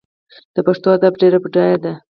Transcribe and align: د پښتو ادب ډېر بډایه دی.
د 0.55 0.57
پښتو 0.65 0.87
ادب 0.95 1.13
ډېر 1.21 1.33
بډایه 1.43 1.77
دی. 1.83 1.93